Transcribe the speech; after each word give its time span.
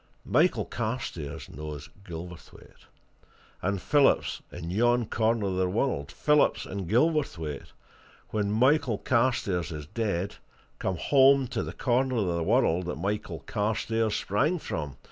Michael 0.25 0.65
Carstairs 0.65 1.47
knows 1.47 1.91
Gilverthwaite 2.03 2.87
and 3.61 3.79
Phillips 3.79 4.41
in 4.51 4.71
yon 4.71 5.05
corner 5.05 5.45
of 5.45 5.57
the 5.57 5.69
world 5.69 6.11
Phillips 6.11 6.65
and 6.65 6.89
Gilverthwaite, 6.89 7.71
when 8.31 8.51
Michael 8.51 8.97
Carstairs 8.97 9.71
is 9.71 9.85
dead, 9.85 10.37
come 10.79 10.97
home 10.97 11.45
to 11.49 11.61
the 11.61 11.71
corner 11.73 12.15
of 12.15 12.25
the 12.35 12.41
world 12.41 12.87
that 12.87 12.95
Michael 12.95 13.43
Carstairs 13.45 14.15
sprang 14.15 14.57
from. 14.57 14.97